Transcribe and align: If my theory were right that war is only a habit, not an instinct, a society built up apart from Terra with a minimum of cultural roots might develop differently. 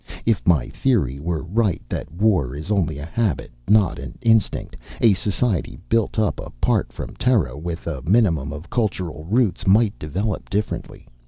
If 0.25 0.47
my 0.47 0.67
theory 0.67 1.19
were 1.19 1.43
right 1.43 1.79
that 1.87 2.11
war 2.11 2.55
is 2.55 2.71
only 2.71 2.97
a 2.97 3.05
habit, 3.05 3.51
not 3.67 3.99
an 3.99 4.17
instinct, 4.23 4.75
a 4.99 5.13
society 5.13 5.77
built 5.89 6.17
up 6.17 6.39
apart 6.39 6.91
from 6.91 7.15
Terra 7.17 7.55
with 7.55 7.85
a 7.85 8.01
minimum 8.01 8.51
of 8.51 8.67
cultural 8.71 9.25
roots 9.29 9.67
might 9.67 9.99
develop 9.99 10.49
differently. 10.49 11.07